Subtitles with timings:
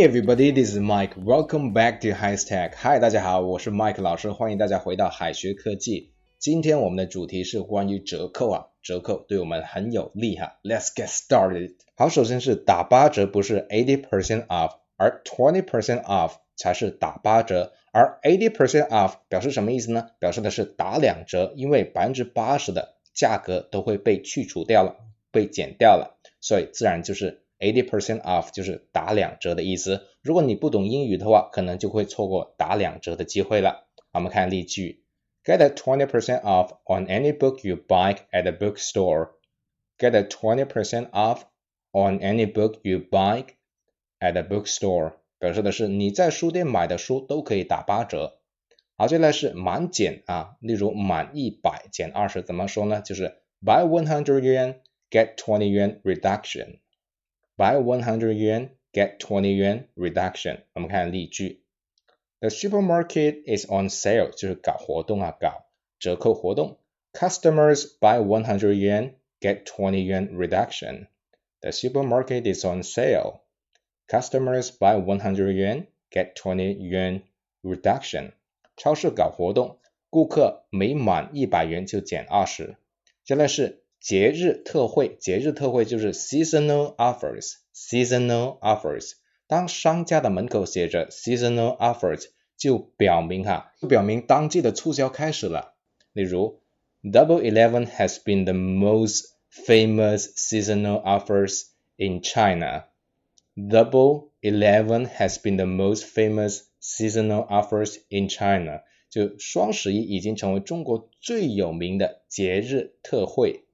[0.00, 1.14] Hey everybody, this is Mike.
[1.14, 2.74] Welcome back to High Tech.
[2.76, 6.14] Hi，大家好，我是 Mike 老师，欢迎大家回到海学科技。
[6.38, 10.56] 今天我们的主题是关于折扣啊，折扣对我们很有利哈。
[10.62, 11.74] Let's get started.
[11.96, 17.74] 好，首先是打八折，不是 eighty percent off，而 twenty percent off 才是打八折。
[17.92, 20.06] 而 eighty percent off 表示什么意思呢？
[20.18, 24.96] 表示的是打两折，因为百分之八十的价格都会被去除掉了，
[25.30, 27.42] 被减掉了，所以自然就是。
[27.59, 30.07] Eighty percent off 就是打两折的意思。
[30.21, 33.87] 如果你不懂英语的话，可能就会错过打两折的机会了。
[34.11, 35.03] 我们看例句：
[35.43, 39.29] Get a twenty percent off on any book you buy at a bookstore.
[39.97, 41.43] Get a twenty percent off
[41.91, 43.45] on any book you buy
[44.19, 48.39] at a bookstore，表示的是你在书店买的书都可以打八折。
[48.97, 53.01] 好，接下来是满减啊，例如满一百减二十怎么说呢？
[53.01, 56.78] 就是 Buy one hundred yuan, get twenty yuan reduction。
[57.59, 60.59] Buy 100 yuan, get 20 yuan reduction。
[60.73, 61.61] 我们看例句：
[62.39, 65.65] The supermarket is on sale，就是搞活动啊，搞
[65.99, 66.79] 折扣活动。
[67.13, 71.07] Customers buy 100 yuan, get 20 yuan reduction.
[71.61, 73.39] The supermarket is on sale.
[74.07, 77.21] Customers buy 100 yuan, get 20 yuan
[77.63, 78.33] reduction.
[78.77, 82.75] 超市搞活动，顾客每满一百元就减二十。
[83.23, 89.12] 接下来是 节日特惠，节日特惠就是 seasonal offers，seasonal offers。
[89.46, 92.24] 当商家的门口写着 seasonal offers，
[92.56, 95.74] 就表明哈，就表明当季的促销开始了。
[96.12, 96.60] 例如
[97.02, 101.64] ，Double Eleven has been the most famous seasonal offers
[101.96, 102.86] in China.
[103.54, 108.82] Double Eleven has been the most famous seasonal offers in China.
[109.10, 113.64] 就双十一已经成为中国最有名的节日特惠。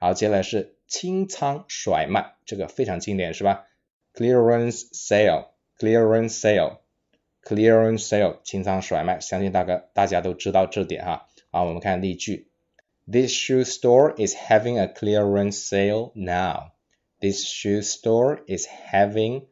[0.00, 3.66] 好，接下来是清仓甩卖，这个非常经典是吧
[4.14, 11.26] ？Clearance sale，clearance sale，clearance sale，清仓甩卖，相信大概大家都知道这点哈。
[11.50, 12.50] 好，我们看例句
[13.10, 16.70] ：This shoe store is having a clearance sale now.
[17.20, 19.46] This shoe store is having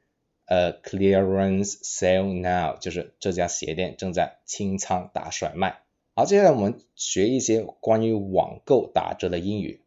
[0.44, 5.80] a clearance sale now，就是这家鞋店正在清仓大甩卖。
[6.14, 9.82] 好，接下来我们学一些关于网购打折的英语。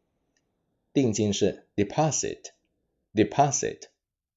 [0.93, 3.89] 定金是 deposit，deposit，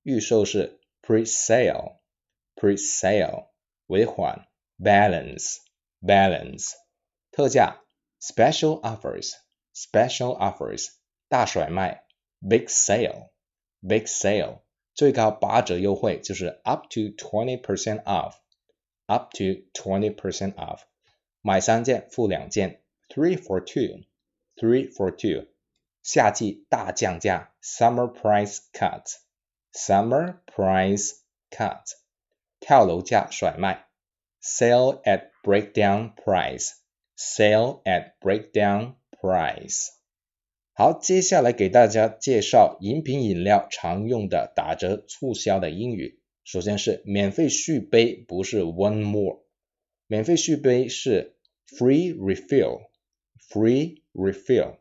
[0.03, 3.47] 预售是 pre-sale，pre-sale，
[3.87, 4.47] 尾款
[4.79, 6.73] balance，balance，
[7.31, 7.81] 特价
[8.19, 10.89] special offers，special offers，
[11.29, 12.05] 大甩卖
[12.41, 14.61] big sale，big sale，
[14.93, 19.43] 最高八折优惠就是 up to twenty percent off，up to
[19.73, 20.81] twenty percent off，
[21.41, 25.47] 买三件付两件 three for two，three for two。
[26.03, 31.11] 夏季大降价，summer price cut，summer price
[31.49, 31.83] cut，
[32.59, 33.87] 跳楼价甩卖，
[34.41, 39.87] sale at breakdown price，sale at breakdown price。
[40.73, 46.21] 好，接下来给大家介绍饮品饮料常用的打折促销的英语。
[46.43, 49.43] 首先是免费续杯，不是 one more，
[50.05, 51.35] 免费续杯是
[51.67, 54.77] free refill，free refill。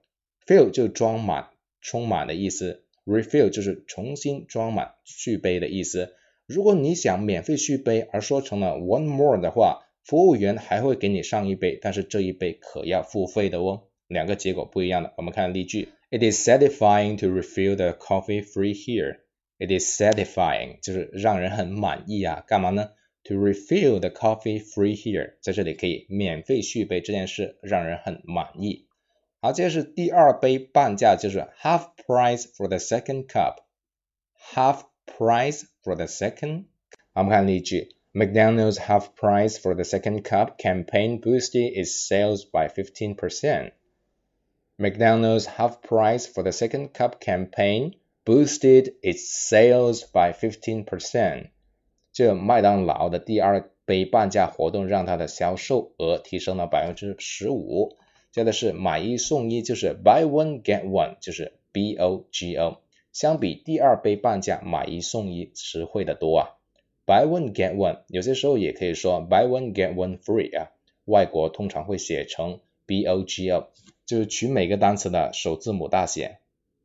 [0.52, 1.48] Fill 就装满、
[1.80, 6.14] 充满的意思，refill 就是重新装满、续杯的意思。
[6.46, 13.84] 如果你想免费续杯而说成了 one more 的话，服务员还会给你上一杯，但是这一杯可要付费的哦。
[14.10, 15.14] 两个结果不一样的。
[15.16, 19.20] 我们看例句：It is satisfying to refill the coffee free here.
[19.58, 22.44] It is satisfying 就是让人很满意啊。
[22.46, 22.90] 干嘛呢
[23.24, 28.88] ？To refill the coffee free here，在这里可以免费续杯这件事让人很满意。
[29.41, 36.65] 好，这是第二杯半价，就是 half price for the second cup。half price for the second。
[37.13, 43.73] 我们看例句：McDonald's half price for the second cup campaign boosted its sales by 15%.
[44.79, 51.51] McDonald's half price for the second cup campaign boosted its sales by 15%.
[52.13, 57.97] 这麦当劳的第二杯半价活动让它的销售额提升了百分之十五。
[58.32, 62.78] 接的是买一送一，就是 buy one get one，就是 B O G O。
[63.12, 66.50] 相比第二杯半价，买一送一实惠的多啊。
[67.06, 70.72] buy one get one，有些时候也可以说 buy one get one free 啊。
[71.04, 73.68] 外国通常会写成 B O G O，
[74.06, 76.38] 就是取每个单词的首字母大写。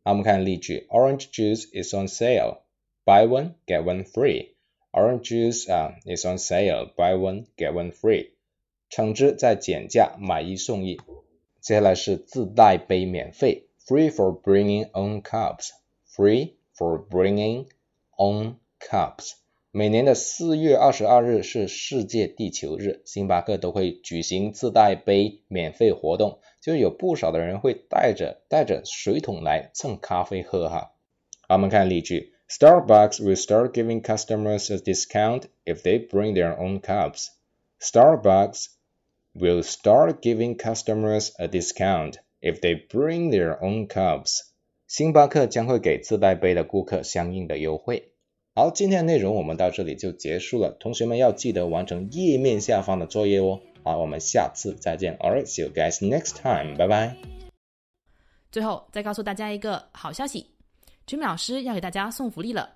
[0.03, 4.49] 那，我们看例句：Orange juice is on sale，buy one get one free。
[4.91, 8.31] Orange juice 啊 is on sale，buy one get one free。
[8.89, 10.99] 橙汁在减价，买一送一。
[11.67, 17.67] 接下来是自带杯免费，free for bringing own cups，free for bringing
[18.17, 19.33] own cups，
[19.73, 30.93] 每年的四月二十二日是世界地球日，星巴克都会举行自带杯免费活动，就有不少的人会带着带着水桶来蹭咖啡喝哈。
[31.49, 37.31] 好，我们看例句：Starbucks will start giving customers a discount if they bring their own cups.
[37.81, 38.67] Starbucks
[39.39, 44.41] will start giving customers a discount if they bring their own cups.
[44.87, 48.13] 星巴克将会给自带杯的顾客相应的优惠。
[48.55, 50.77] 好，今天的内容我们到这里就结束了。
[50.81, 53.61] 同学们要记得完成页面下方的作业哦。
[53.85, 55.17] 好，我们下次再见。
[55.19, 56.77] All right, see you guys next time.
[56.77, 57.17] 拜拜。
[58.51, 60.47] 最后再告诉大家一个好消息
[61.07, 62.76] ，Jimmy 老师要给大家送福利了，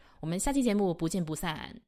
[0.21, 1.81] 我们下期节目不见不散。